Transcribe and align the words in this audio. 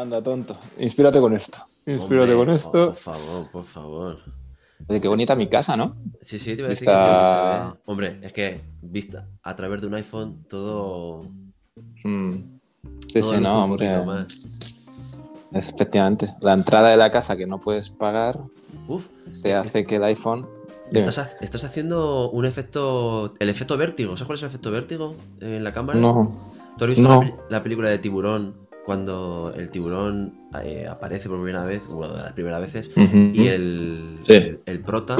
Anda, 0.00 0.22
tonto. 0.22 0.56
Inspírate 0.78 1.20
con 1.20 1.34
esto. 1.34 1.58
Inspírate 1.86 2.32
Hombre, 2.32 2.46
con 2.46 2.54
esto. 2.54 2.86
Por 2.86 2.96
favor, 2.96 3.50
por 3.50 3.64
favor. 3.64 4.18
Oye, 4.88 5.00
qué 5.00 5.08
bonita 5.08 5.36
mi 5.36 5.48
casa, 5.48 5.76
¿no? 5.76 5.96
Sí, 6.20 6.38
sí, 6.38 6.54
te 6.56 6.60
iba 6.60 6.66
a 6.66 6.70
decir 6.70 6.88
que 6.88 6.92
se 6.94 7.00
ve- 7.00 7.78
Hombre, 7.86 8.18
es 8.22 8.32
que 8.32 8.60
vista 8.82 9.28
a 9.42 9.54
través 9.54 9.80
de 9.80 9.86
un 9.86 9.94
iPhone 9.94 10.44
todo. 10.48 11.22
Mm. 12.04 12.34
Sí, 13.08 13.20
todo 13.20 13.34
sí, 13.34 13.40
no, 13.40 13.64
hombre. 13.64 14.04
más. 14.04 14.26
Efectivamente. 15.52 16.34
La 16.40 16.52
entrada 16.54 16.90
de 16.90 16.96
la 16.96 17.10
casa 17.10 17.36
que 17.36 17.46
no 17.46 17.60
puedes 17.60 17.90
pagar 17.90 18.40
Uf, 18.88 19.06
te 19.42 19.54
hace 19.54 19.86
que 19.86 19.96
el 19.96 20.04
iPhone. 20.04 20.46
Estás, 20.92 21.18
ha- 21.18 21.30
estás 21.40 21.64
haciendo 21.64 22.30
un 22.30 22.44
efecto. 22.44 23.34
El 23.38 23.48
efecto 23.48 23.76
vértigo. 23.76 24.16
¿Sabes 24.16 24.26
cuál 24.26 24.36
es 24.36 24.42
el 24.42 24.48
efecto 24.48 24.70
vértigo 24.70 25.14
en 25.40 25.64
la 25.64 25.72
cámara? 25.72 25.98
No. 25.98 26.28
¿Tú 26.76 26.84
has 26.84 26.90
visto 26.90 27.02
No. 27.02 27.22
la 27.48 27.62
película 27.62 27.88
de 27.88 27.98
Tiburón? 27.98 28.54
Cuando 28.84 29.52
el 29.56 29.70
tiburón 29.70 30.34
eh, 30.62 30.86
aparece 30.88 31.28
por 31.28 31.38
primera 31.38 31.64
vez, 31.64 31.90
una 31.96 32.08
de 32.08 32.14
las 32.22 32.32
primeras 32.34 32.60
veces, 32.60 32.90
Ujú. 32.96 33.16
y 33.32 33.46
el, 33.48 34.16
Sí. 34.20 34.34
el, 34.34 34.60
el 34.66 34.80
prota 34.80 35.16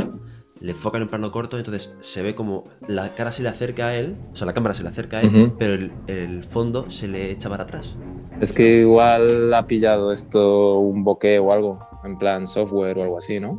le 0.60 0.72
enfocan 0.72 1.02
en 1.02 1.08
plano 1.08 1.30
corto, 1.32 1.56
entonces 1.58 1.92
se 2.00 2.22
ve 2.22 2.34
como 2.34 2.64
la 2.86 3.14
cara 3.14 3.32
se 3.32 3.42
le 3.42 3.48
acerca 3.48 3.88
a 3.88 3.94
él, 3.96 4.16
o 4.32 4.36
sea, 4.36 4.46
la 4.46 4.52
cámara 4.54 4.74
se 4.74 4.82
le 4.82 4.88
acerca 4.90 5.18
a 5.18 5.22
él, 5.22 5.34
Ujú. 5.44 5.56
pero 5.58 5.74
el, 5.74 5.92
el 6.06 6.44
fondo 6.44 6.90
se 6.90 7.08
le 7.08 7.30
echa 7.30 7.48
para 7.48 7.64
atrás. 7.64 7.94
Es 8.40 8.52
que 8.52 8.80
igual 8.80 9.52
ha 9.54 9.66
pillado 9.66 10.12
esto 10.12 10.78
un 10.78 11.02
bokeh 11.04 11.38
o 11.38 11.52
algo, 11.52 11.78
en 12.04 12.18
plan 12.18 12.46
software 12.46 12.98
o 12.98 13.02
algo 13.02 13.18
así, 13.18 13.40
¿no? 13.40 13.56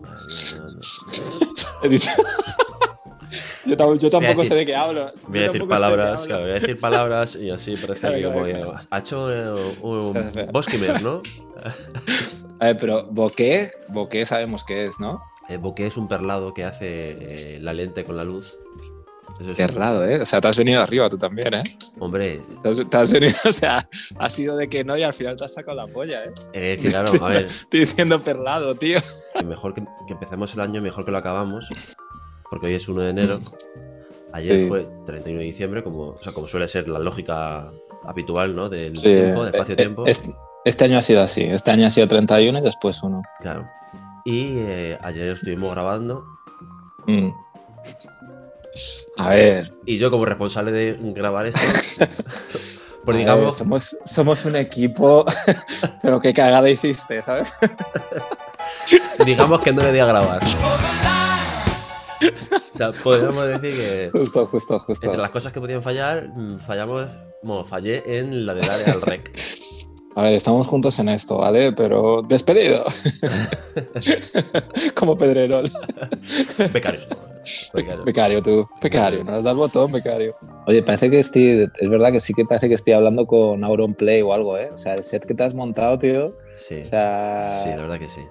Mía, 0.00 0.14
no, 0.60 0.70
no. 0.72 0.80
Yo, 3.66 3.76
tam- 3.76 3.98
yo 3.98 4.10
tampoco 4.10 4.42
decir- 4.42 4.48
sé 4.48 4.54
de 4.56 4.66
qué 4.66 4.74
hablo. 4.76 5.10
Voy 5.28 5.38
a 5.38 5.42
decir 5.42 5.60
de 5.62 5.66
palabras, 5.66 6.24
claro, 6.24 6.42
voy 6.42 6.50
a 6.50 6.54
decir 6.54 6.78
palabras 6.80 7.36
y 7.36 7.50
así 7.50 7.74
parece 7.80 8.00
Claro, 8.00 8.14
que 8.16 8.20
claro, 8.22 8.34
como 8.34 8.44
claro. 8.46 8.74
ha 8.90 8.98
hecho 8.98 9.32
eh, 9.32 9.76
un 9.82 10.16
espera. 10.16 10.52
Boskimer, 10.52 11.02
¿no? 11.02 11.22
A 12.60 12.66
ver, 12.66 12.76
pero 12.78 13.04
bokeh, 13.10 13.70
bokeh 13.88 14.24
sabemos 14.26 14.64
qué 14.64 14.86
es, 14.86 15.00
¿no? 15.00 15.20
El 15.48 15.58
bokeh 15.58 15.86
es 15.86 15.96
un 15.96 16.08
perlado 16.08 16.54
que 16.54 16.64
hace 16.64 17.10
eh, 17.10 17.58
la 17.60 17.72
lente 17.72 18.04
con 18.04 18.16
la 18.16 18.24
luz. 18.24 18.54
Es- 19.58 19.74
raro, 19.74 20.04
¿eh? 20.04 20.20
O 20.20 20.24
sea, 20.24 20.40
te 20.40 20.46
has 20.46 20.56
venido 20.56 20.80
arriba 20.80 21.08
tú 21.08 21.18
también, 21.18 21.52
¿eh? 21.54 21.62
Hombre, 21.98 22.40
Te 22.62 22.68
has, 22.68 22.88
te 22.88 22.96
has 22.96 23.10
venido, 23.12 23.34
o 23.44 23.52
sea, 23.52 23.88
ha 24.18 24.30
sido 24.30 24.56
de 24.56 24.68
que 24.68 24.84
no 24.84 24.96
y 24.96 25.02
al 25.02 25.12
final 25.12 25.34
te 25.34 25.44
has 25.44 25.52
sacado 25.54 25.76
la 25.76 25.86
polla, 25.92 26.24
¿eh? 26.24 26.30
eh, 26.52 26.78
claro, 26.80 27.10
a 27.24 27.28
ver, 27.30 27.46
Estoy 27.46 27.80
diciendo 27.80 28.20
perlado, 28.20 28.76
tío. 28.76 29.00
mejor 29.44 29.74
que, 29.74 29.82
que 30.06 30.12
empecemos 30.12 30.54
el 30.54 30.60
año, 30.60 30.80
mejor 30.80 31.04
que 31.04 31.10
lo 31.10 31.18
acabamos. 31.18 31.66
Porque 32.54 32.68
hoy 32.68 32.74
es 32.76 32.88
1 32.88 33.00
de 33.02 33.10
enero. 33.10 33.36
Ayer 34.32 34.60
Sí. 34.60 34.68
fue 34.68 34.86
31 35.06 35.40
de 35.40 35.44
diciembre, 35.46 35.82
como, 35.82 36.06
o 36.06 36.18
sea, 36.18 36.32
como 36.32 36.46
suele 36.46 36.68
ser 36.68 36.88
la 36.88 37.00
lógica 37.00 37.68
habitual, 38.06 38.54
¿no? 38.54 38.68
Del 38.68 38.96
Sí, 38.96 39.08
tiempo, 39.08 39.40
del 39.44 39.46
eh, 39.54 39.56
espacio-tiempo. 39.56 40.06
eh, 40.06 40.10
Este, 40.12 40.28
este 40.64 40.84
año 40.84 40.98
ha 40.98 41.02
sido 41.02 41.20
así. 41.20 41.42
Este 41.42 41.72
año 41.72 41.84
ha 41.88 41.90
sido 41.90 42.06
31 42.06 42.60
y 42.60 42.62
después 42.62 43.02
uno. 43.02 43.22
Claro. 43.40 43.68
Y 44.24 44.58
eh, 44.58 44.98
ayer 45.02 45.30
estuvimos 45.30 45.72
grabando. 45.72 46.24
Mm. 47.08 47.30
A 49.18 49.28
ver, 49.30 49.72
Y 49.84 49.98
yo, 49.98 50.12
como 50.12 50.24
responsable 50.24 50.70
de 50.70 50.96
grabar 51.12 51.46
esto, 51.46 51.60
pues 53.04 53.16
digamos, 53.16 53.46
ver, 53.46 53.52
somos, 53.54 53.96
somos 54.04 54.44
un 54.44 54.54
equipo, 54.54 55.24
pero 56.02 56.20
qué 56.20 56.32
cagada 56.32 56.70
hiciste, 56.70 57.20
¿sabes? 57.20 57.52
digamos 59.26 59.60
que 59.60 59.72
no 59.72 59.82
le 59.82 59.90
di 59.90 59.98
a 59.98 60.06
grabar. 60.06 60.40
O 62.74 62.76
sea, 62.76 62.92
podríamos 62.92 63.46
decir 63.48 63.76
que 63.76 64.10
Justo, 64.12 64.46
justo, 64.46 64.78
justo. 64.80 65.06
entre 65.06 65.20
las 65.20 65.30
cosas 65.30 65.52
que 65.52 65.60
podían 65.60 65.82
fallar, 65.82 66.28
mm, 66.28 66.58
fallamos. 66.58 67.06
Bueno, 67.42 67.64
fallé 67.64 68.02
en 68.18 68.46
la 68.46 68.54
de 68.54 68.60
darle 68.62 68.92
al 68.92 69.02
rec. 69.02 69.30
A 70.16 70.22
ver, 70.22 70.34
estamos 70.34 70.66
juntos 70.66 70.98
en 71.00 71.08
esto, 71.08 71.38
¿vale? 71.38 71.72
Pero 71.72 72.22
despedido. 72.22 72.84
Como 74.94 75.16
Pedrerol. 75.18 75.68
Becarios. 76.72 77.08
Becario, 78.04 78.40
tú. 78.40 78.66
Becario, 78.80 79.24
no 79.24 79.32
nos 79.32 79.44
da 79.44 79.50
el 79.50 79.56
botón, 79.56 79.92
becario. 79.92 80.34
Oye, 80.66 80.82
parece 80.82 81.10
que 81.10 81.18
estoy. 81.18 81.68
Es 81.78 81.88
verdad 81.90 82.10
que 82.12 82.20
sí 82.20 82.32
que 82.32 82.44
parece 82.44 82.68
que 82.68 82.74
estoy 82.74 82.94
hablando 82.94 83.26
con 83.26 83.62
Auronplay 83.64 84.22
o 84.22 84.32
algo, 84.32 84.56
¿eh? 84.56 84.70
O 84.72 84.78
sea, 84.78 84.94
el 84.94 85.04
set 85.04 85.26
que 85.26 85.34
te 85.34 85.42
has 85.42 85.52
montado, 85.54 85.98
tío. 85.98 86.36
Sí. 86.56 86.80
O 86.80 86.84
sea. 86.84 87.60
Sí, 87.62 87.68
la 87.70 87.82
verdad 87.82 87.98
que 87.98 88.08
sí. 88.08 88.22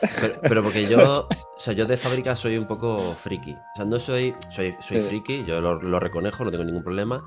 Pero, 0.00 0.34
pero 0.42 0.62
porque 0.62 0.86
yo, 0.86 0.98
o 1.56 1.58
sea, 1.58 1.72
yo 1.74 1.86
de 1.86 1.96
fábrica 1.96 2.36
soy 2.36 2.56
un 2.58 2.66
poco 2.66 3.14
friki. 3.18 3.52
O 3.52 3.76
sea, 3.76 3.84
no 3.84 3.98
soy, 4.00 4.34
soy, 4.50 4.74
soy 4.80 5.00
Sí. 5.00 5.08
friki, 5.08 5.44
yo 5.44 5.60
lo, 5.60 5.80
lo 5.80 5.98
reconejo, 6.00 6.44
no 6.44 6.50
tengo 6.50 6.64
ningún 6.64 6.82
problema. 6.82 7.24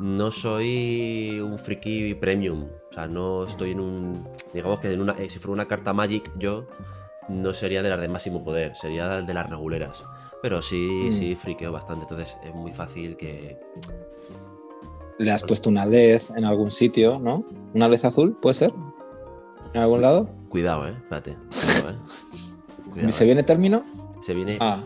No 0.00 0.30
soy 0.30 1.40
un 1.40 1.58
friki 1.58 2.14
premium. 2.14 2.64
O 2.90 2.92
sea, 2.92 3.06
no 3.06 3.44
estoy 3.46 3.72
en 3.72 3.80
un, 3.80 4.28
digamos 4.52 4.80
que 4.80 4.92
en 4.92 5.00
una, 5.00 5.12
eh, 5.12 5.30
si 5.30 5.38
fuera 5.38 5.52
una 5.54 5.66
carta 5.68 5.92
Magic, 5.92 6.30
yo 6.38 6.66
no 7.28 7.52
sería 7.52 7.82
de 7.82 7.90
las 7.90 8.00
de 8.00 8.08
máximo 8.08 8.42
poder, 8.44 8.76
sería 8.76 9.06
de 9.22 9.34
las 9.34 9.48
reguleras. 9.48 10.02
Pero 10.42 10.62
sí, 10.62 10.76
Mm. 11.08 11.12
sí, 11.12 11.34
friqueo 11.36 11.72
bastante. 11.72 12.02
Entonces 12.04 12.36
es 12.44 12.54
muy 12.54 12.72
fácil 12.72 13.16
que. 13.16 13.58
Le 15.18 15.32
has 15.32 15.42
puesto 15.42 15.68
una 15.68 15.84
LED 15.84 16.22
en 16.36 16.44
algún 16.44 16.70
sitio, 16.70 17.18
¿no? 17.18 17.44
¿Una 17.74 17.88
LED 17.88 18.04
azul? 18.04 18.36
¿Puede 18.40 18.54
ser? 18.54 18.72
¿En 19.74 19.80
algún 19.82 20.00
lado? 20.00 20.28
Cuidado, 20.48 20.86
eh. 20.86 20.92
Espérate. 20.96 21.36
Cuidado, 22.98 23.12
¿Se 23.12 23.24
eh. 23.24 23.26
viene 23.26 23.42
término? 23.44 23.84
Se 24.22 24.34
viene. 24.34 24.58
Ah. 24.60 24.82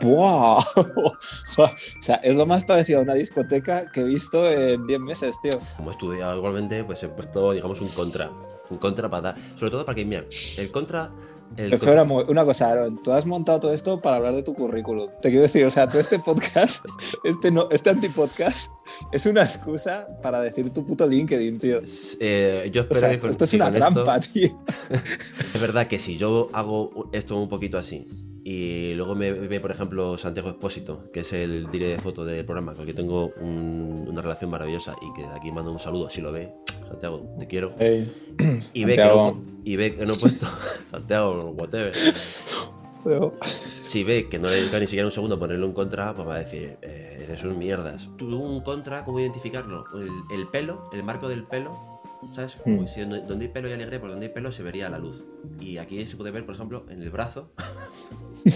¡Buah! 0.00 0.62
o 0.76 1.68
sea, 2.00 2.16
es 2.16 2.36
lo 2.36 2.46
más 2.46 2.64
parecido 2.64 3.00
a 3.00 3.02
una 3.02 3.14
discoteca 3.14 3.90
que 3.90 4.02
he 4.02 4.04
visto 4.04 4.48
en 4.48 4.86
10 4.86 5.00
meses, 5.00 5.40
tío. 5.42 5.60
como 5.76 5.90
he 5.90 5.92
estudiado 5.92 6.36
igualmente, 6.36 6.84
pues 6.84 7.02
he 7.02 7.08
puesto, 7.08 7.52
digamos, 7.52 7.80
un 7.80 7.88
contra. 7.88 8.30
Un 8.70 8.78
contra 8.78 9.10
para 9.10 9.32
dar. 9.32 9.36
Sobre 9.56 9.70
todo 9.72 9.84
para 9.84 9.96
que, 9.96 10.04
mira, 10.04 10.24
el 10.56 10.70
contra. 10.70 11.10
El 11.56 11.72
Espera, 11.72 12.04
mo- 12.04 12.24
una 12.28 12.44
cosa, 12.44 12.70
Aaron. 12.70 13.02
Tú 13.02 13.12
has 13.12 13.26
montado 13.26 13.60
todo 13.60 13.72
esto 13.72 14.00
para 14.00 14.16
hablar 14.16 14.34
de 14.34 14.42
tu 14.42 14.54
currículum. 14.54 15.08
Te 15.20 15.28
quiero 15.30 15.42
decir, 15.42 15.64
o 15.64 15.70
sea, 15.70 15.88
todo 15.88 16.00
este 16.00 16.18
podcast, 16.18 16.84
este, 17.24 17.50
no, 17.50 17.68
este 17.70 17.90
antipodcast, 17.90 18.70
es 19.12 19.26
una 19.26 19.42
excusa 19.42 20.08
para 20.22 20.40
decir 20.40 20.70
tu 20.70 20.84
puto 20.84 21.06
LinkedIn, 21.06 21.58
tío. 21.58 21.80
eh, 22.20 22.70
yo 22.72 22.82
O 22.82 22.84
espero 22.84 23.00
sea, 23.00 23.08
que 23.08 23.14
esto, 23.14 23.20
con- 23.22 23.30
esto 23.30 23.44
es 23.44 23.50
que 23.50 23.56
una 23.56 23.68
esto- 23.68 23.78
trampa, 23.78 24.20
tío. 24.20 24.58
es 25.54 25.60
verdad 25.60 25.86
que 25.86 25.98
si 25.98 26.16
yo 26.16 26.48
hago 26.52 27.08
esto 27.12 27.36
un 27.36 27.48
poquito 27.48 27.78
así 27.78 27.98
y 28.44 28.94
luego 28.94 29.14
me 29.14 29.30
ve, 29.32 29.60
por 29.60 29.70
ejemplo, 29.70 30.18
Santiago 30.18 30.48
Expósito, 30.50 31.10
que 31.12 31.20
es 31.20 31.32
el 31.32 31.70
director 31.70 31.96
de 31.96 32.02
foto 32.02 32.24
del 32.24 32.44
programa, 32.44 32.72
con 32.72 32.80
el 32.82 32.86
que 32.88 32.94
tengo 32.94 33.30
un- 33.40 34.06
una 34.08 34.20
relación 34.22 34.50
maravillosa 34.50 34.96
y 35.00 35.12
que 35.14 35.22
de 35.28 35.34
aquí 35.36 35.52
mando 35.52 35.70
un 35.70 35.78
saludo 35.78 36.10
si 36.10 36.20
lo 36.20 36.32
ve. 36.32 36.52
Santiago, 36.92 37.36
te 37.38 37.46
quiero. 37.46 37.74
Y 38.72 38.84
ve, 38.84 38.96
que 38.96 39.04
no, 39.04 39.34
y 39.64 39.76
ve 39.76 39.94
que 39.96 40.06
no 40.06 40.14
he 40.14 40.16
puesto. 40.16 40.46
Santiago, 40.90 41.50
whatever. 41.58 41.92
Si 43.34 44.04
ve 44.04 44.28
que 44.28 44.38
no 44.38 44.48
le 44.48 44.54
dedica 44.56 44.78
ni 44.78 44.86
siquiera 44.86 45.06
un 45.06 45.12
segundo 45.12 45.34
a 45.36 45.38
ponerle 45.38 45.64
un 45.66 45.72
contra, 45.72 46.14
pues 46.14 46.28
va 46.28 46.36
a 46.36 46.38
decir, 46.38 46.78
eh, 46.82 47.20
eres 47.24 47.42
un 47.42 47.58
mierdas. 47.58 48.08
Tú 48.16 48.28
un 48.40 48.60
contra, 48.62 49.02
¿cómo 49.04 49.18
identificarlo? 49.20 49.84
El, 49.98 50.08
el 50.38 50.46
pelo, 50.48 50.88
el 50.92 51.02
marco 51.02 51.28
del 51.28 51.44
pelo, 51.44 51.76
¿sabes? 52.34 52.54
Como 52.62 52.82
Hmm. 52.82 52.86
si 52.88 53.00
donde, 53.00 53.20
donde 53.22 53.46
hay 53.46 53.50
pelo 53.52 53.68
y 53.68 53.72
alegre, 53.72 53.98
por 53.98 54.10
donde 54.10 54.26
hay 54.26 54.32
pelo 54.32 54.52
se 54.52 54.62
vería 54.62 54.88
la 54.88 54.98
luz. 54.98 55.24
Y 55.60 55.78
aquí 55.78 56.06
se 56.06 56.16
puede 56.16 56.30
ver, 56.30 56.46
por 56.46 56.54
ejemplo, 56.54 56.84
en 56.90 57.02
el 57.02 57.10
brazo. 57.10 57.50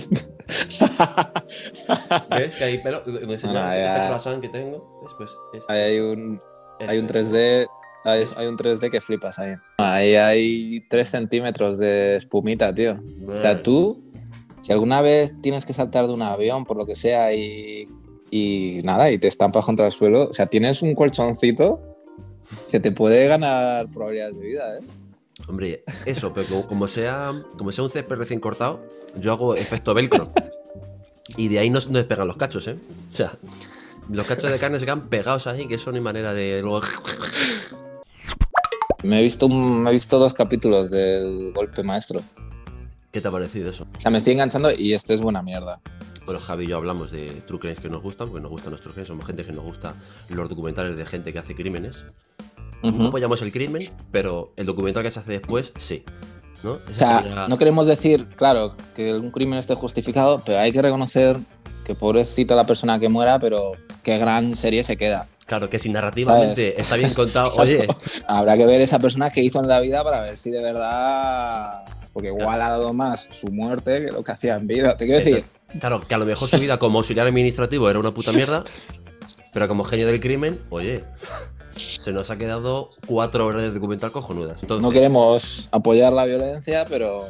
¿Ves 2.30 2.54
que 2.56 2.64
hay 2.64 2.82
pelo? 2.82 3.02
Me 3.06 3.34
enseña 3.34 3.68
Ah, 3.70 3.76
ya. 3.76 3.94
este 3.96 4.06
croissant 4.08 4.40
que 4.40 4.48
tengo. 4.48 5.00
Después 5.02 5.30
es, 5.54 5.62
Ahí 5.68 5.80
hay 5.80 5.98
un, 6.00 6.40
hay 6.86 6.98
un 6.98 7.06
este. 7.06 7.64
3D. 7.64 7.68
Hay, 8.06 8.22
hay 8.36 8.46
un 8.46 8.56
3D 8.56 8.88
que 8.88 9.00
flipas 9.00 9.38
ahí. 9.40 9.54
Ahí 9.78 10.14
hay 10.14 10.80
3 10.88 11.08
centímetros 11.08 11.76
de 11.76 12.16
espumita, 12.16 12.72
tío. 12.72 13.00
O 13.26 13.36
sea, 13.36 13.64
tú, 13.64 14.00
si 14.60 14.72
alguna 14.72 15.00
vez 15.02 15.34
tienes 15.42 15.66
que 15.66 15.72
saltar 15.72 16.06
de 16.06 16.12
un 16.12 16.22
avión, 16.22 16.64
por 16.64 16.76
lo 16.76 16.86
que 16.86 16.94
sea, 16.94 17.34
y, 17.34 17.88
y 18.30 18.80
nada, 18.84 19.10
y 19.10 19.18
te 19.18 19.26
estampas 19.26 19.64
contra 19.64 19.86
el 19.86 19.92
suelo, 19.92 20.28
o 20.28 20.32
sea, 20.32 20.46
tienes 20.46 20.82
un 20.82 20.94
colchoncito, 20.94 21.80
se 22.66 22.78
te 22.78 22.92
puede 22.92 23.26
ganar 23.26 23.90
probabilidades 23.90 24.38
de 24.38 24.46
vida, 24.46 24.78
¿eh? 24.78 24.82
Hombre, 25.48 25.82
eso, 26.06 26.32
pero 26.32 26.46
como, 26.48 26.66
como 26.66 26.88
sea, 26.88 27.32
como 27.58 27.72
sea 27.72 27.84
un 27.84 27.90
césped 27.90 28.16
recién 28.16 28.38
cortado, 28.38 28.80
yo 29.20 29.32
hago 29.32 29.54
efecto 29.56 29.94
velcro. 29.94 30.32
Y 31.36 31.48
de 31.48 31.58
ahí 31.58 31.70
no, 31.70 31.80
no 31.90 31.98
despegan 31.98 32.28
los 32.28 32.36
cachos, 32.36 32.68
¿eh? 32.68 32.76
O 33.12 33.16
sea, 33.16 33.36
los 34.08 34.26
cachos 34.26 34.50
de 34.50 34.58
carne 34.60 34.78
se 34.78 34.84
quedan 34.84 35.08
pegados 35.08 35.48
ahí, 35.48 35.66
que 35.66 35.74
eso 35.74 35.90
no 35.90 35.96
hay 35.96 36.02
manera 36.02 36.32
de 36.32 36.62
luego. 36.62 36.82
Me 39.06 39.20
he 39.20 39.22
visto, 39.22 39.46
un- 39.46 39.82
me 39.82 39.90
he 39.90 39.92
visto 39.92 40.18
dos 40.18 40.34
capítulos 40.34 40.90
del 40.90 41.52
golpe 41.54 41.82
maestro. 41.82 42.20
¿Qué 43.12 43.20
te 43.20 43.28
ha 43.28 43.30
parecido 43.30 43.70
eso? 43.70 43.84
O 43.96 44.00
sea, 44.00 44.10
me 44.10 44.18
estoy 44.18 44.32
enganchando 44.34 44.70
y 44.72 44.92
esto 44.92 45.14
es 45.14 45.20
buena 45.20 45.42
mierda. 45.42 45.80
Bueno, 46.26 46.40
Javi 46.40 46.64
y 46.64 46.68
yo 46.68 46.76
hablamos 46.76 47.12
de 47.12 47.26
true 47.46 47.60
crimes 47.60 47.78
que 47.80 47.88
nos 47.88 48.02
gustan, 48.02 48.28
porque 48.28 48.42
nos 48.42 48.50
gustan 48.50 48.70
nuestros 48.70 48.92
crimes, 48.94 49.08
somos 49.08 49.24
gente 49.24 49.44
que 49.44 49.52
nos 49.52 49.64
gusta 49.64 49.94
los 50.28 50.48
documentales 50.48 50.96
de 50.96 51.06
gente 51.06 51.32
que 51.32 51.38
hace 51.38 51.54
crímenes. 51.54 52.02
No 52.82 53.06
apoyamos 53.08 53.40
el 53.42 53.52
crimen, 53.52 53.82
pero 54.12 54.52
el 54.56 54.66
documental 54.66 55.02
que 55.02 55.10
se 55.10 55.20
hace 55.20 55.32
después, 55.32 55.72
sí. 55.78 56.04
¿No? 56.62 56.72
O 56.72 56.80
sea, 56.92 57.20
sería- 57.22 57.48
no 57.48 57.58
queremos 57.58 57.86
decir, 57.86 58.26
claro, 58.36 58.76
que 58.94 59.14
un 59.14 59.30
crimen 59.30 59.58
esté 59.58 59.74
justificado, 59.74 60.42
pero 60.44 60.58
hay 60.58 60.72
que 60.72 60.82
reconocer 60.82 61.38
que 61.84 61.94
pobrecita 61.94 62.54
la 62.54 62.66
persona 62.66 62.98
que 62.98 63.08
muera, 63.08 63.38
pero 63.38 63.72
qué 64.02 64.18
gran 64.18 64.56
serie 64.56 64.82
se 64.84 64.96
queda. 64.96 65.28
Claro, 65.46 65.70
que 65.70 65.78
si 65.78 65.88
narrativamente 65.88 66.72
¿Sabes? 66.72 66.78
está 66.78 66.96
bien 66.96 67.14
contado, 67.14 67.52
oye, 67.56 67.86
Habrá 68.26 68.56
que 68.56 68.66
ver 68.66 68.80
esa 68.80 68.98
persona 68.98 69.30
que 69.30 69.42
hizo 69.42 69.60
en 69.60 69.68
la 69.68 69.80
vida 69.80 70.02
para 70.02 70.20
ver 70.20 70.36
si 70.36 70.50
de 70.50 70.60
verdad. 70.60 71.84
Porque 72.12 72.28
igual 72.28 72.60
ha 72.62 72.70
dado 72.70 72.92
más 72.92 73.28
su 73.30 73.48
muerte 73.48 74.06
que 74.06 74.12
lo 74.12 74.24
que 74.24 74.32
hacía 74.32 74.56
en 74.56 74.66
vida. 74.66 74.96
Te 74.96 75.04
quiero 75.04 75.18
decir, 75.18 75.44
claro, 75.78 76.00
que 76.00 76.14
a 76.14 76.18
lo 76.18 76.24
mejor 76.24 76.48
su 76.48 76.58
vida 76.58 76.78
como 76.78 76.98
auxiliar 76.98 77.26
administrativo 77.26 77.88
era 77.90 77.98
una 77.98 78.12
puta 78.12 78.32
mierda, 78.32 78.64
pero 79.52 79.68
como 79.68 79.84
genio 79.84 80.06
del 80.06 80.18
crimen, 80.18 80.58
oye, 80.70 81.02
se 81.70 82.12
nos 82.12 82.30
ha 82.30 82.38
quedado 82.38 82.90
cuatro 83.06 83.46
horas 83.46 83.62
de 83.62 83.70
documental 83.70 84.10
cojonudas. 84.12 84.62
Entonces, 84.62 84.82
no 84.82 84.90
queremos 84.90 85.68
apoyar 85.72 86.12
la 86.12 86.24
violencia, 86.24 86.86
pero. 86.88 87.24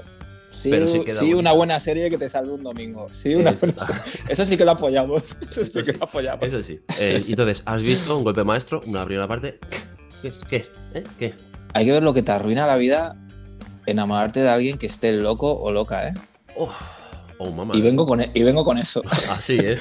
Sí, 0.56 0.70
sí 1.18 1.34
una 1.34 1.52
buena 1.52 1.78
serie 1.78 2.08
que 2.08 2.16
te 2.18 2.28
salve 2.28 2.52
un 2.52 2.62
domingo. 2.62 3.08
Sí, 3.12 3.34
una 3.34 3.50
Eso 3.50 3.60
buena 3.66 3.76
está. 3.76 3.86
serie. 4.04 4.24
Eso 4.28 4.44
sí 4.44 4.56
que 4.56 4.64
lo 4.64 4.70
apoyamos. 4.72 5.22
Eso 5.48 5.64
sí 5.64 5.82
que 5.82 5.92
lo 5.92 6.04
apoyamos. 6.04 6.46
Eso 6.46 6.58
sí. 6.62 6.80
Eh, 6.98 7.22
entonces, 7.28 7.62
¿has 7.66 7.82
visto 7.82 8.16
un 8.16 8.24
golpe 8.24 8.42
maestro? 8.42 8.80
Una 8.86 9.04
primera 9.04 9.28
parte. 9.28 9.58
¿Qué? 10.22 10.32
¿Qué? 10.48 10.64
¿Eh? 10.94 11.04
¿Qué? 11.18 11.34
Hay 11.74 11.84
que 11.84 11.92
ver 11.92 12.02
lo 12.02 12.14
que 12.14 12.22
te 12.22 12.32
arruina 12.32 12.66
la 12.66 12.76
vida 12.76 13.16
enamorarte 13.84 14.40
de 14.40 14.48
alguien 14.48 14.78
que 14.78 14.86
esté 14.86 15.12
loco 15.12 15.52
o 15.52 15.70
loca, 15.70 16.08
¿eh? 16.08 16.14
Oh, 16.56 16.70
oh 17.38 17.50
mamá. 17.50 17.76
Y 17.76 17.82
vengo 17.82 18.06
con, 18.06 18.20
e- 18.22 18.30
y 18.34 18.42
vengo 18.42 18.64
con 18.64 18.78
eso. 18.78 19.02
Así, 19.30 19.58
¿eh? 19.62 19.76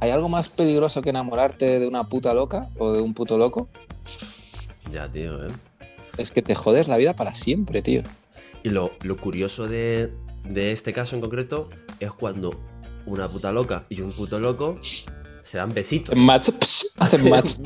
¿Hay 0.00 0.10
algo 0.10 0.28
más 0.28 0.48
peligroso 0.48 1.02
que 1.02 1.10
enamorarte 1.10 1.78
de 1.78 1.86
una 1.86 2.04
puta 2.04 2.32
loca 2.34 2.68
o 2.78 2.92
de 2.92 3.00
un 3.02 3.14
puto 3.14 3.36
loco? 3.38 3.68
Ya, 4.90 5.08
tío, 5.10 5.42
¿eh? 5.42 5.50
Es 6.16 6.32
que 6.32 6.42
te 6.42 6.54
jodes 6.54 6.88
la 6.88 6.96
vida 6.96 7.12
para 7.12 7.34
siempre, 7.34 7.82
tío. 7.82 8.02
Y 8.62 8.70
lo, 8.70 8.92
lo 9.02 9.16
curioso 9.16 9.68
de, 9.68 10.12
de 10.44 10.72
este 10.72 10.92
caso 10.92 11.14
en 11.16 11.22
concreto 11.22 11.70
es 12.00 12.12
cuando 12.12 12.58
una 13.06 13.26
puta 13.26 13.52
loca 13.52 13.84
y 13.88 14.00
un 14.00 14.12
puto 14.12 14.38
loco 14.40 14.78
se 15.48 15.56
dan 15.56 15.70
besitos. 15.70 16.14
Match, 16.14 16.50
psh, 16.60 16.86
hacen 16.98 17.28
match. 17.30 17.56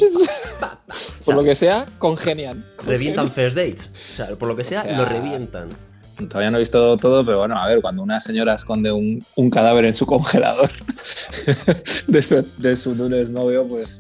Por 1.25 1.35
lo 1.35 1.43
que 1.43 1.55
sea, 1.55 1.87
congenian. 1.99 2.65
Revientan 2.87 3.31
first 3.31 3.57
dates. 3.57 3.91
O 4.11 4.15
sea, 4.15 4.37
por 4.37 4.49
lo 4.49 4.57
que 4.57 4.65
sea, 4.65 4.83
O 4.83 4.85
sea, 4.85 4.97
lo 4.97 5.05
revientan. 5.05 5.69
Todavía 6.29 6.51
no 6.51 6.59
he 6.59 6.61
visto 6.61 6.97
todo, 6.99 7.25
pero 7.25 7.39
bueno, 7.39 7.61
a 7.61 7.67
ver, 7.67 7.81
cuando 7.81 8.03
una 8.03 8.21
señora 8.21 8.55
esconde 8.55 8.93
un, 8.93 9.25
un 9.35 9.51
cadáver 9.51 9.87
en 9.87 9.95
su 9.95 10.07
congelador 10.07 10.71
de 12.07 12.23
su, 12.23 12.47
de 12.59 12.77
su 12.77 12.95
novio, 12.95 13.65
pues. 13.67 13.99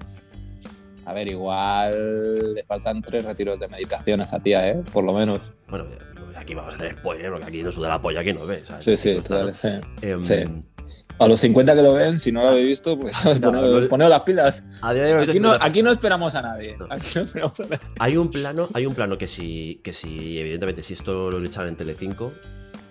A 1.04 1.12
ver, 1.12 1.26
igual 1.26 2.54
le 2.54 2.62
faltan 2.62 3.02
tres 3.02 3.24
retiros 3.24 3.58
de 3.58 3.66
meditación 3.66 4.20
a 4.20 4.24
esa 4.24 4.38
tía, 4.38 4.68
¿eh? 4.68 4.82
Por 4.92 5.02
lo 5.02 5.12
menos. 5.12 5.40
Bueno, 5.68 5.86
aquí 6.42 6.54
vamos 6.54 6.74
a 6.74 6.76
hacer 6.76 6.96
spoiler, 6.98 7.30
porque 7.30 7.46
aquí 7.46 7.62
no 7.62 7.72
suda 7.72 7.88
la 7.88 8.00
polla 8.02 8.22
que 8.22 8.34
no 8.34 8.46
ve. 8.46 8.60
¿sabes? 8.66 8.84
Sí, 8.84 8.96
sí, 8.96 9.14
total. 9.16 9.56
eh. 9.62 9.80
Em, 10.02 10.22
Sí. 10.22 10.34
A 11.18 11.28
los 11.28 11.38
50 11.40 11.74
que 11.76 11.82
lo 11.82 11.94
ven, 11.94 12.18
si 12.18 12.32
no 12.32 12.42
lo 12.42 12.50
habéis 12.50 12.66
visto, 12.66 12.98
pues 12.98 13.14
no- 13.40 13.88
poneos 13.88 14.10
las 14.10 14.22
pilas. 14.22 14.64
A 14.80 14.92
día 14.92 15.04
de 15.04 15.14
hoy 15.14 15.22
Aquí 15.28 15.38
no, 15.40 15.52
no- 15.56 15.58
aquí 15.64 15.82
no 15.82 15.92
esperamos 15.92 16.34
a 16.34 16.42
nadie. 16.42 16.76
No. 16.76 16.86
Aquí 16.90 17.06
no 17.14 17.20
esperamos 17.22 17.60
a 17.60 17.62
nadie. 17.64 17.78
Hay 17.98 18.16
un 18.16 18.30
plano, 18.30 18.68
hay 18.74 18.86
un 18.86 18.94
plano 18.94 19.16
que 19.16 19.28
si, 19.28 19.80
que 19.84 19.92
si 19.92 20.38
evidentemente, 20.38 20.82
si 20.82 20.94
esto 20.94 21.30
lo 21.30 21.42
echaran 21.44 21.68
en 21.68 21.76
Telecinco, 21.76 22.32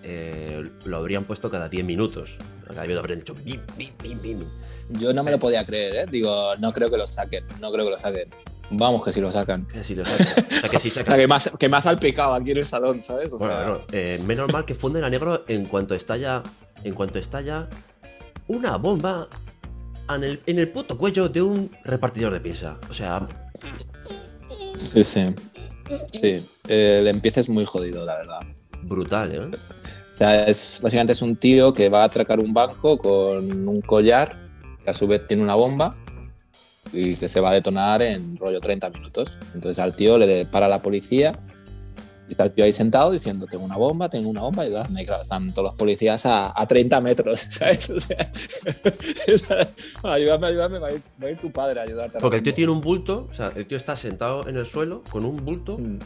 eh, 0.02 0.68
lo 0.84 0.96
habrían 0.96 1.24
puesto 1.24 1.50
cada 1.50 1.68
10 1.68 1.84
minutos. 1.84 2.38
Cada 2.66 2.82
vez 2.82 2.90
lo 2.92 3.00
habrían 3.00 3.18
dicho 3.20 3.34
bim, 3.44 3.60
bim, 3.76 3.90
bim, 4.02 4.22
bim. 4.22 4.44
Yo 4.90 5.12
no 5.12 5.22
me 5.22 5.30
lo 5.30 5.38
podía 5.38 5.64
creer, 5.66 5.94
¿eh? 5.94 6.06
Digo, 6.10 6.56
no 6.56 6.72
creo 6.72 6.90
que 6.90 6.96
lo 6.96 7.06
saquen. 7.06 7.44
No 7.60 7.70
creo 7.70 7.84
que 7.84 7.90
lo 7.90 7.98
saquen. 7.98 8.28
Vamos, 8.70 9.04
que 9.04 9.12
si 9.12 9.20
lo 9.20 9.30
sacan. 9.30 9.66
Que 9.66 9.84
si 9.84 9.94
lo 9.94 10.04
sacan. 10.04 10.44
O 10.46 10.50
sea, 10.60 10.68
que 10.70 10.78
si 10.78 10.88
O 10.90 10.92
sea, 10.92 11.04
sacan. 11.04 11.20
que 11.20 11.26
más, 11.26 11.50
que 11.58 11.68
más 11.68 11.84
salpicado 11.84 12.34
aquí 12.34 12.52
en 12.52 12.58
el 12.58 12.66
salón, 12.66 13.02
¿sabes? 13.02 13.32
O 13.32 13.38
Bueno, 13.38 13.54
sea, 13.76 13.84
eh, 13.92 14.20
menos 14.24 14.50
mal 14.52 14.64
que 14.64 14.74
funden 14.74 15.04
a 15.04 15.10
negro 15.10 15.44
en 15.48 15.66
cuanto 15.66 15.94
estalla. 15.94 16.42
En 16.84 16.94
cuanto 16.94 17.18
estalla 17.18 17.68
una 18.48 18.76
bomba 18.76 19.28
en 20.12 20.24
el, 20.24 20.40
en 20.46 20.58
el 20.58 20.68
puto 20.68 20.98
cuello 20.98 21.28
de 21.28 21.42
un 21.42 21.70
repartidor 21.84 22.32
de 22.32 22.40
pizza. 22.40 22.76
O 22.90 22.94
sea, 22.94 23.26
Sí, 24.76 25.04
sí. 25.04 25.26
Sí. 26.10 26.44
El 26.68 27.06
empiece 27.06 27.40
es 27.40 27.48
muy 27.48 27.64
jodido, 27.64 28.04
la 28.04 28.16
verdad. 28.16 28.40
brutal, 28.82 29.32
¿eh? 29.34 29.40
O 30.14 30.16
sea, 30.18 30.44
es, 30.46 30.80
básicamente 30.82 31.12
es 31.12 31.22
un 31.22 31.36
tío 31.36 31.72
que 31.72 31.88
va 31.88 32.02
a 32.02 32.04
atracar 32.06 32.40
un 32.40 32.52
banco 32.52 32.98
con 32.98 33.68
un 33.68 33.80
collar 33.80 34.36
que 34.84 34.90
a 34.90 34.94
su 34.94 35.06
vez 35.06 35.26
tiene 35.26 35.42
una 35.42 35.54
bomba 35.54 35.90
y 36.92 37.16
que 37.16 37.28
se 37.28 37.40
va 37.40 37.50
a 37.50 37.54
detonar 37.54 38.02
en 38.02 38.36
rollo 38.36 38.60
30 38.60 38.90
minutos. 38.90 39.38
Entonces 39.54 39.78
al 39.78 39.94
tío 39.94 40.18
le 40.18 40.46
para 40.46 40.68
la 40.68 40.82
policía 40.82 41.32
y 42.28 42.32
está 42.32 42.44
el 42.44 42.52
tío 42.52 42.64
ahí 42.64 42.72
sentado 42.72 43.10
diciendo, 43.10 43.46
tengo 43.46 43.64
una 43.64 43.76
bomba, 43.76 44.08
tengo 44.08 44.28
una 44.28 44.42
bomba, 44.42 44.62
ayudadme. 44.62 45.02
Y 45.02 45.06
claro, 45.06 45.22
están 45.22 45.52
todos 45.52 45.70
los 45.70 45.78
policías 45.78 46.24
a, 46.26 46.52
a 46.54 46.66
30 46.66 47.00
metros, 47.00 47.40
¿sabes? 47.50 47.90
O 47.90 47.98
sea, 48.00 48.28
ayúdame, 50.02 50.46
ayúdame, 50.48 50.78
va 50.78 50.88
a, 50.88 50.92
ir, 50.92 51.02
va 51.22 51.28
a 51.28 51.30
ir 51.30 51.38
tu 51.38 51.50
padre 51.50 51.80
a 51.80 51.82
ayudarte. 51.84 52.20
Porque 52.20 52.36
el 52.36 52.42
tío 52.42 52.50
mismo". 52.52 52.56
tiene 52.56 52.72
un 52.72 52.80
bulto, 52.80 53.28
o 53.30 53.34
sea, 53.34 53.52
el 53.56 53.66
tío 53.66 53.76
está 53.76 53.96
sentado 53.96 54.46
en 54.48 54.56
el 54.56 54.66
suelo 54.66 55.02
con 55.10 55.24
un 55.24 55.36
bulto 55.36 55.78
Mm. 55.78 55.98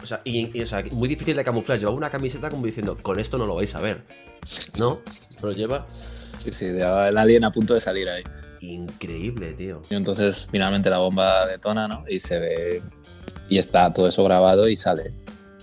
O 0.00 0.06
sea, 0.06 0.20
y, 0.24 0.56
y, 0.56 0.62
o 0.62 0.66
sea, 0.66 0.84
muy 0.92 1.08
difícil 1.08 1.36
de 1.36 1.42
camuflar. 1.42 1.76
Llevaba 1.78 1.96
una 1.96 2.08
camiseta 2.08 2.48
como 2.48 2.64
diciendo, 2.64 2.96
con 3.02 3.18
esto 3.18 3.36
no 3.36 3.46
lo 3.46 3.56
vais 3.56 3.74
a 3.74 3.80
ver. 3.80 4.02
¿No? 4.78 5.00
Lo 5.42 5.52
lleva 5.52 5.86
Sí, 6.38 6.52
sí, 6.52 6.72
ya 6.76 7.08
el 7.08 7.18
alien 7.18 7.44
a 7.44 7.50
punto 7.50 7.74
de 7.74 7.80
salir 7.80 8.08
ahí. 8.08 8.22
Increíble, 8.60 9.52
tío. 9.54 9.82
Y 9.90 9.94
entonces 9.94 10.46
finalmente 10.50 10.90
la 10.90 10.98
bomba 10.98 11.46
detona, 11.46 11.86
¿no? 11.88 12.04
Y 12.08 12.20
se 12.20 12.38
ve. 12.38 12.82
Y 13.48 13.58
está 13.58 13.92
todo 13.92 14.08
eso 14.08 14.22
grabado 14.24 14.68
y 14.68 14.76
sale. 14.76 15.12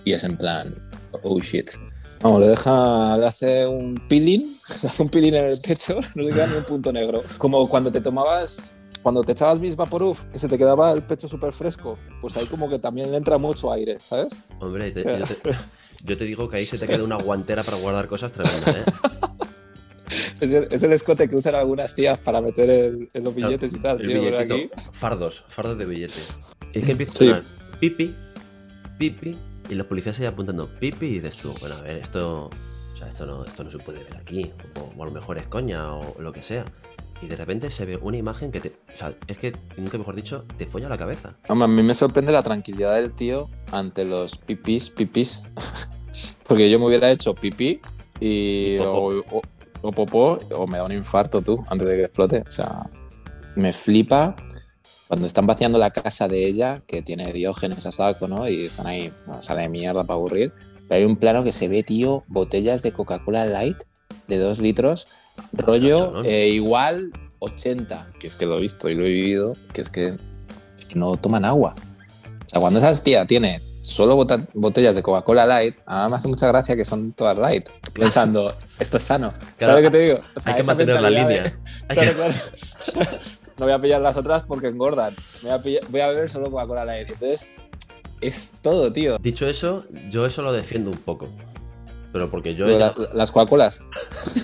Y 0.04 0.12
es 0.12 0.24
en 0.24 0.36
plan. 0.36 0.74
Oh 1.22 1.40
shit. 1.40 1.70
Vamos, 2.22 2.40
le 2.40 2.48
deja. 2.48 3.16
Le 3.18 3.26
hace 3.26 3.66
un 3.66 3.94
peeling. 4.08 4.40
Le 4.82 4.88
hace 4.88 5.02
un 5.02 5.08
peeling 5.08 5.34
en 5.34 5.44
el 5.46 5.58
pecho. 5.60 5.98
No 6.14 6.22
le 6.22 6.32
queda 6.32 6.46
ni 6.46 6.56
un 6.56 6.64
punto 6.64 6.92
negro. 6.92 7.22
Como 7.38 7.68
cuando 7.68 7.90
te 7.90 8.00
tomabas. 8.00 8.72
Cuando 9.02 9.22
te 9.22 9.32
echabas 9.32 9.60
Bis 9.60 9.76
Vaporub, 9.76 10.16
que 10.32 10.38
se 10.40 10.48
te 10.48 10.58
quedaba 10.58 10.90
el 10.90 11.00
pecho 11.02 11.28
súper 11.28 11.52
fresco. 11.52 11.96
Pues 12.20 12.36
ahí 12.36 12.46
como 12.46 12.68
que 12.68 12.80
también 12.80 13.12
le 13.12 13.16
entra 13.18 13.38
mucho 13.38 13.70
aire, 13.72 14.00
¿sabes? 14.00 14.34
Hombre, 14.58 14.90
te- 14.90 15.04
yo, 15.04 15.24
te, 15.24 15.36
yo 16.04 16.16
te 16.16 16.24
digo 16.24 16.48
que 16.48 16.56
ahí 16.56 16.66
se 16.66 16.76
te 16.76 16.88
queda 16.88 17.04
una 17.04 17.14
guantera 17.14 17.62
para 17.62 17.76
guardar 17.76 18.08
cosas 18.08 18.32
tremendas, 18.32 18.74
¿eh? 18.74 18.84
Es 20.40 20.52
el, 20.52 20.68
es 20.70 20.82
el 20.82 20.92
escote 20.92 21.28
que 21.28 21.36
usan 21.36 21.54
algunas 21.54 21.94
tías 21.94 22.18
para 22.18 22.40
meter 22.40 22.68
el- 22.68 23.08
en 23.14 23.24
los 23.24 23.34
billetes 23.34 23.72
y 23.72 23.78
tal, 23.78 24.00
el 24.00 24.08
tío. 24.08 24.20
billetito, 24.20 24.54
aquí. 24.54 24.70
fardos, 24.92 25.44
fardos 25.48 25.78
de 25.78 25.84
billete. 25.86 26.20
Y 26.74 26.78
es 26.80 26.84
que 26.86 26.92
empieza 26.92 27.12
a 27.38 27.42
Sí. 27.42 27.48
pipi, 27.80 28.14
pipi, 28.98 29.36
y 29.70 29.74
los 29.74 29.86
policías 29.86 30.18
ahí 30.20 30.26
apuntando 30.26 30.68
pipi, 30.68 31.06
y 31.06 31.18
dices 31.20 31.36
tú, 31.36 31.54
bueno, 31.60 31.76
a 31.76 31.82
ver, 31.82 31.96
esto, 31.98 32.50
o 32.94 32.96
sea, 32.98 33.08
esto 33.08 33.24
no, 33.26 33.44
esto 33.44 33.64
no 33.64 33.70
se 33.70 33.78
puede 33.78 34.04
ver 34.04 34.16
aquí, 34.16 34.50
o, 34.78 34.92
o 34.98 35.02
a 35.02 35.06
lo 35.06 35.12
mejor 35.12 35.38
es 35.38 35.46
coña, 35.46 35.94
o 35.94 36.20
lo 36.20 36.32
que 36.32 36.42
sea. 36.42 36.64
Y 37.22 37.28
de 37.28 37.36
repente 37.36 37.70
se 37.70 37.86
ve 37.86 37.96
una 38.02 38.18
imagen 38.18 38.52
que 38.52 38.60
te, 38.60 38.76
o 38.94 38.96
sea, 38.96 39.14
es 39.26 39.38
que, 39.38 39.52
nunca 39.78 39.96
mejor 39.96 40.14
dicho, 40.14 40.44
te 40.58 40.66
folla 40.66 40.88
la 40.90 40.98
cabeza. 40.98 41.34
Hombre, 41.48 41.64
a 41.64 41.68
mí 41.68 41.82
me 41.82 41.94
sorprende 41.94 42.30
la 42.30 42.42
tranquilidad 42.42 42.94
del 42.94 43.12
tío 43.12 43.48
ante 43.72 44.04
los 44.04 44.36
pipis, 44.36 44.90
pipis. 44.90 45.44
Porque 46.46 46.70
yo 46.70 46.78
me 46.78 46.86
hubiera 46.86 47.10
hecho 47.10 47.34
pipí 47.34 47.80
y 48.20 48.76
o, 48.78 49.22
o- 49.30 49.42
o 49.86 49.92
popó 49.92 50.38
o 50.50 50.66
me 50.66 50.78
da 50.78 50.84
un 50.84 50.92
infarto 50.92 51.42
tú 51.42 51.64
antes 51.68 51.88
de 51.88 51.96
que 51.96 52.04
explote. 52.04 52.42
O 52.46 52.50
sea, 52.50 52.84
me 53.54 53.72
flipa 53.72 54.36
cuando 55.08 55.26
están 55.26 55.46
vaciando 55.46 55.78
la 55.78 55.90
casa 55.90 56.26
de 56.26 56.46
ella, 56.46 56.82
que 56.86 57.02
tiene 57.02 57.32
diógenes 57.32 57.86
a 57.86 57.92
saco, 57.92 58.26
¿no? 58.26 58.48
Y 58.48 58.66
están 58.66 58.86
ahí, 58.86 59.12
sale 59.40 59.62
de 59.62 59.68
mierda 59.68 60.02
para 60.02 60.14
aburrir. 60.14 60.52
Pero 60.88 60.98
hay 60.98 61.04
un 61.04 61.16
plano 61.16 61.44
que 61.44 61.52
se 61.52 61.68
ve, 61.68 61.82
tío, 61.82 62.24
botellas 62.26 62.82
de 62.82 62.92
Coca-Cola 62.92 63.46
Light 63.46 63.78
de 64.28 64.38
dos 64.38 64.60
litros, 64.60 65.06
rollo 65.52 66.24
eh, 66.24 66.48
igual 66.48 67.12
80, 67.38 68.08
que 68.18 68.26
es 68.26 68.36
que 68.36 68.46
lo 68.46 68.58
he 68.58 68.60
visto 68.62 68.88
y 68.88 68.94
lo 68.94 69.04
he 69.04 69.10
vivido, 69.10 69.52
que 69.72 69.80
es 69.80 69.90
que, 69.90 70.16
es 70.76 70.84
que 70.86 70.98
no 70.98 71.16
toman 71.16 71.44
agua. 71.44 71.74
O 72.44 72.48
sea, 72.48 72.60
cuando 72.60 72.80
esa 72.80 73.02
tía 73.02 73.26
tiene 73.26 73.60
solo 73.96 74.26
botellas 74.54 74.94
de 74.94 75.02
Coca-Cola 75.02 75.46
Light, 75.46 75.76
a 75.86 76.04
mí 76.04 76.10
me 76.10 76.16
hace 76.16 76.28
mucha 76.28 76.46
gracia 76.48 76.76
que 76.76 76.84
son 76.84 77.12
todas 77.12 77.38
light, 77.38 77.66
pensando, 77.94 78.54
esto 78.78 78.96
es 78.98 79.02
sano. 79.02 79.32
Claro, 79.56 79.72
¿Sabes 79.74 79.84
que 79.84 79.90
te 79.90 79.98
digo? 80.04 80.20
O 80.34 80.40
sea, 80.40 80.52
Hay 80.52 80.60
que 80.60 80.66
mantener 80.66 81.00
la 81.00 81.10
línea. 81.10 81.42
de- 81.42 81.52
Hay 81.88 81.96
Claro, 81.96 82.10
que- 82.10 82.16
claro. 82.94 83.10
No 83.58 83.64
voy 83.64 83.72
a 83.72 83.80
pillar 83.80 84.02
las 84.02 84.18
otras 84.18 84.42
porque 84.42 84.66
engordan. 84.68 85.14
Voy 85.42 85.50
a, 85.50 85.62
pillar- 85.62 85.82
voy 85.88 86.00
a 86.02 86.08
beber 86.08 86.28
solo 86.28 86.50
Coca-Cola 86.50 86.84
Light. 86.84 87.10
Entonces, 87.10 87.52
es 88.20 88.52
todo, 88.60 88.92
tío. 88.92 89.16
Dicho 89.18 89.46
eso, 89.48 89.84
yo 90.10 90.26
eso 90.26 90.42
lo 90.42 90.52
defiendo 90.52 90.90
un 90.90 90.98
poco. 90.98 91.26
Pero 92.12 92.30
porque 92.30 92.54
yo. 92.54 92.66
La- 92.66 92.72
llegado- 92.72 93.08
las 93.14 93.32
Coca-Colas. 93.32 93.82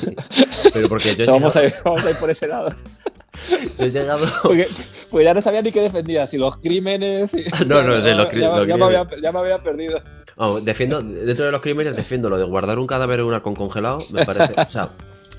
pero 0.73 0.89
porque 0.89 1.15
yo 1.15 1.19
O 1.19 1.23
he 1.23 1.25
sea, 1.25 1.33
vamos, 1.35 1.57
a 1.57 1.61
llegado, 1.63 1.77
ir, 1.79 1.85
vamos 1.85 2.05
a 2.07 2.11
ir 2.11 2.17
por 2.17 2.31
ese 2.31 2.47
lado. 2.49 2.75
yo 3.79 3.85
he 3.85 3.91
llegado- 3.91 4.27
Porque 4.43 4.69
pues 5.13 5.25
ya 5.25 5.33
no 5.35 5.41
sabía 5.41 5.63
ni 5.63 5.71
qué 5.71 5.81
defendía, 5.83 6.27
si 6.27 6.39
los 6.39 6.57
crímenes. 6.59 7.33
y- 7.35 7.45
No, 7.67 7.83
no, 7.85 8.01
sí, 8.03 8.11
los 8.11 8.33
ya, 8.33 8.57
los 8.57 8.67
ya 8.67 8.77
me 8.77 8.85
había, 8.87 9.01
crímenes. 9.03 9.23
ya 9.23 9.31
me 9.33 9.39
había 9.39 9.59
perdido. 9.63 10.01
Vamos, 10.37 10.65
defiendo, 10.65 11.01
dentro 11.03 11.45
de 11.45 11.53
los 11.53 11.61
crímenes 11.61 11.95
defiendo 11.95 12.29
lo 12.29 12.39
de 12.39 12.45
guardar 12.45 12.79
un 12.81 12.87
cadáver 12.89 13.21
en 13.21 13.27
un 13.27 13.35
arcón 13.35 13.55
congelado. 13.55 13.99
Me 14.13 14.25
parece, 14.25 14.55
o 14.61 14.69
sea, 14.69 14.89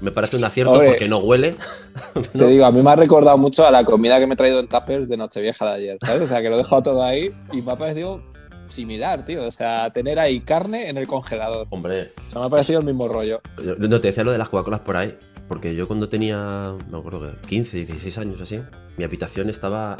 me 0.02 0.12
parece 0.12 0.38
un 0.38 0.46
acierto 0.46 0.74
porque 0.74 1.10
no 1.10 1.18
huele. 1.18 1.56
Te 2.38 2.48
digo, 2.48 2.66
a 2.66 2.72
mí 2.72 2.82
me 2.82 2.92
ha 2.92 2.96
recordado 2.96 3.38
mucho 3.38 3.66
a 3.68 3.72
la 3.72 3.84
comida 3.84 4.20
que 4.20 4.28
me 4.28 4.36
he 4.36 4.38
traído 4.38 4.60
en 4.60 4.68
tuppers 4.68 5.10
de 5.10 5.18
Nochevieja 5.18 5.66
de 5.66 5.72
ayer, 5.74 5.98
¿sabes? 6.00 6.22
O 6.22 6.28
sea, 6.28 6.42
que 6.42 6.48
lo 6.50 6.56
he 6.56 6.60
dejado 6.60 6.84
todo 6.84 7.04
ahí 7.04 7.34
y 7.52 7.62
me 7.62 7.72
ha 7.72 7.76
parecido 7.76 8.22
similar, 8.68 9.26
tío. 9.26 9.44
O 9.44 9.52
sea, 9.52 9.90
tener 9.92 10.20
ahí 10.20 10.40
carne 10.42 10.90
en 10.90 10.98
el 10.98 11.08
congelador. 11.08 11.68
Hombre, 11.72 12.12
O 12.28 12.30
sea, 12.32 12.42
me 12.42 12.48
ha 12.48 12.50
parecido 12.50 12.80
el 12.80 12.86
mismo 12.86 13.08
rollo. 13.08 13.42
no 13.78 14.00
te 14.00 14.08
decía 14.08 14.24
lo 14.24 14.32
de 14.32 14.38
las 14.38 14.50
Coca-Colas 14.50 14.82
por 14.82 14.96
ahí. 14.98 15.18
Porque 15.48 15.76
yo 15.76 15.88
cuando 15.88 16.08
tenía, 16.08 16.74
me 16.90 16.98
acuerdo 16.98 17.20
que 17.42 17.48
15, 17.48 17.78
16 17.86 18.18
años 18.20 18.42
así, 18.42 18.62
mi 18.98 19.04
habitación 19.04 19.50
estaba, 19.50 19.98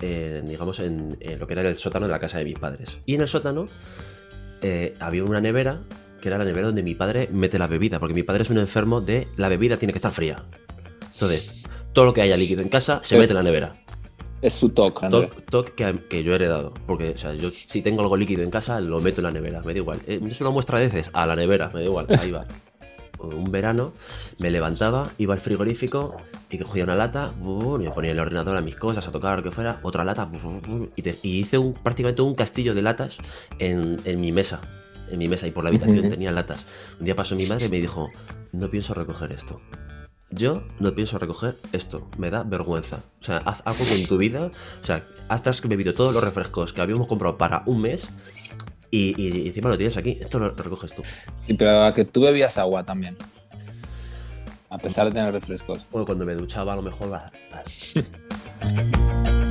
eh, 0.00 0.42
digamos, 0.46 0.78
en, 0.80 1.16
en 1.20 1.38
lo 1.38 1.46
que 1.46 1.52
era 1.54 1.62
el 1.68 1.76
sótano 1.78 2.06
de 2.06 2.12
la 2.12 2.18
casa 2.18 2.38
de 2.38 2.44
mis 2.44 2.58
padres. 2.58 2.98
Y 3.06 3.14
en 3.14 3.22
el 3.22 3.28
sótano 3.28 3.66
eh, 4.62 4.94
había 5.00 5.24
una 5.24 5.40
nevera, 5.40 5.80
que 6.20 6.28
era 6.28 6.38
la 6.38 6.44
nevera 6.44 6.66
donde 6.68 6.82
mi 6.82 6.94
padre 6.94 7.28
mete 7.32 7.58
la 7.58 7.66
bebida, 7.66 7.98
porque 7.98 8.14
mi 8.14 8.22
padre 8.22 8.42
es 8.42 8.50
un 8.50 8.58
enfermo 8.58 9.00
de 9.00 9.28
la 9.36 9.48
bebida 9.48 9.76
tiene 9.76 9.92
que 9.92 9.98
estar 9.98 10.12
fría. 10.12 10.44
Entonces, 11.12 11.68
todo 11.92 12.04
lo 12.06 12.14
que 12.14 12.22
haya 12.22 12.36
líquido 12.36 12.62
en 12.62 12.68
casa 12.68 13.00
se 13.02 13.14
Es- 13.16 13.20
mete 13.20 13.32
en 13.32 13.36
la 13.36 13.42
nevera. 13.42 13.82
Es 14.42 14.52
su 14.52 14.68
toque, 14.68 15.08
toc 15.50 15.74
que, 15.74 15.98
que 16.10 16.22
yo 16.22 16.32
he 16.32 16.34
heredado. 16.36 16.74
Porque, 16.86 17.10
o 17.10 17.18
sea, 17.18 17.34
yo 17.34 17.50
si 17.50 17.80
tengo 17.80 18.02
algo 18.02 18.16
líquido 18.18 18.42
en 18.42 18.50
casa, 18.50 18.80
lo 18.80 19.00
meto 19.00 19.20
en 19.20 19.24
la 19.24 19.30
nevera, 19.32 19.62
me 19.62 19.72
da 19.72 19.78
igual. 19.78 19.98
Eh, 20.06 20.20
Es 20.30 20.40
una 20.42 20.50
muestra 20.50 20.78
de 20.78 20.86
veces 20.88 21.10
a 21.14 21.26
la 21.26 21.34
nevera, 21.34 21.70
me 21.72 21.80
da 21.80 21.86
igual, 21.86 22.06
ahí 22.20 22.30
va. 22.30 22.46
Un 23.18 23.50
verano 23.50 23.94
me 24.40 24.50
levantaba, 24.50 25.10
iba 25.16 25.32
al 25.32 25.40
frigorífico 25.40 26.16
y 26.50 26.58
cogía 26.58 26.84
una 26.84 26.94
lata, 26.94 27.32
y 27.40 27.44
me 27.84 27.90
ponía 27.90 28.10
en 28.12 28.16
el 28.16 28.20
ordenador 28.20 28.56
a 28.56 28.60
mis 28.60 28.76
cosas, 28.76 29.06
a 29.08 29.12
tocar 29.12 29.38
lo 29.38 29.42
que 29.42 29.50
fuera, 29.50 29.80
otra 29.82 30.04
lata, 30.04 30.28
y, 30.94 31.02
te- 31.02 31.18
y 31.22 31.38
hice 31.40 31.58
un, 31.58 31.72
prácticamente 31.74 32.22
un 32.22 32.34
castillo 32.34 32.74
de 32.74 32.82
latas 32.82 33.18
en, 33.58 33.96
en 34.04 34.20
mi 34.20 34.32
mesa. 34.32 34.60
En 35.10 35.18
mi 35.18 35.28
mesa 35.28 35.46
y 35.46 35.52
por 35.52 35.62
la 35.64 35.68
habitación 35.70 36.08
tenía 36.08 36.32
latas. 36.32 36.66
Un 36.98 37.04
día 37.04 37.14
pasó 37.14 37.36
mi 37.36 37.46
madre 37.46 37.66
y 37.66 37.68
me 37.70 37.80
dijo, 37.80 38.10
no 38.52 38.68
pienso 38.70 38.92
recoger 38.94 39.30
esto. 39.32 39.60
Yo 40.30 40.64
no 40.80 40.92
pienso 40.94 41.18
recoger 41.18 41.54
esto, 41.72 42.08
me 42.18 42.30
da 42.30 42.42
vergüenza. 42.42 42.98
O 43.20 43.24
sea, 43.24 43.36
haz 43.38 43.62
algo 43.64 43.78
con 43.88 44.06
tu 44.08 44.18
vida. 44.18 44.50
O 44.82 44.84
sea, 44.84 45.04
hasta 45.28 45.50
has 45.50 45.60
bebido 45.62 45.92
todos 45.92 46.12
los 46.12 46.22
refrescos 46.24 46.72
que 46.72 46.80
habíamos 46.80 47.06
comprado 47.06 47.38
para 47.38 47.62
un 47.66 47.80
mes 47.82 48.08
y, 48.90 49.14
y- 49.20 49.42
y 49.44 49.48
encima 49.48 49.68
lo 49.68 49.76
tienes 49.76 49.96
aquí. 49.96 50.18
Esto 50.20 50.40
lo 50.40 50.50
recoges 50.50 50.92
tú. 50.94 51.02
Sí, 51.36 51.54
pero 51.54 51.94
que 51.94 52.04
tú 52.04 52.22
bebías 52.22 52.58
agua 52.58 52.82
también. 52.84 53.16
A 54.76 54.78
pesar 54.78 55.06
de 55.06 55.12
tener 55.12 55.32
refrescos. 55.32 55.86
O 55.90 56.04
cuando 56.04 56.26
me 56.26 56.34
duchaba, 56.34 56.74
a 56.74 56.76
lo 56.76 56.82
mejor. 56.82 57.08